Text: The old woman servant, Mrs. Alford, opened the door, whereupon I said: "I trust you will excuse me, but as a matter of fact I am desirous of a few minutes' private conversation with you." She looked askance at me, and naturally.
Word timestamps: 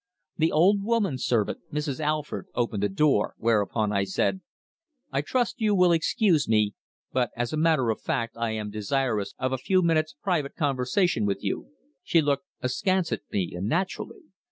The 0.35 0.51
old 0.51 0.81
woman 0.83 1.19
servant, 1.19 1.59
Mrs. 1.71 1.99
Alford, 1.99 2.47
opened 2.55 2.81
the 2.81 2.89
door, 2.89 3.35
whereupon 3.37 3.91
I 3.91 4.03
said: 4.03 4.41
"I 5.11 5.21
trust 5.21 5.61
you 5.61 5.75
will 5.75 5.91
excuse 5.91 6.49
me, 6.49 6.73
but 7.13 7.29
as 7.37 7.53
a 7.53 7.55
matter 7.57 7.91
of 7.91 8.01
fact 8.01 8.35
I 8.35 8.49
am 8.53 8.71
desirous 8.71 9.35
of 9.37 9.53
a 9.53 9.59
few 9.59 9.83
minutes' 9.83 10.15
private 10.19 10.55
conversation 10.55 11.23
with 11.27 11.43
you." 11.43 11.67
She 12.01 12.19
looked 12.19 12.47
askance 12.61 13.11
at 13.11 13.21
me, 13.31 13.53
and 13.53 13.69
naturally. 13.69 14.21